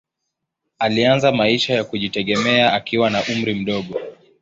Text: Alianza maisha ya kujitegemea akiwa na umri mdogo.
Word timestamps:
Alianza 0.79 1.31
maisha 1.31 1.73
ya 1.73 1.83
kujitegemea 1.83 2.73
akiwa 2.73 3.09
na 3.09 3.23
umri 3.37 3.53
mdogo. 3.53 3.95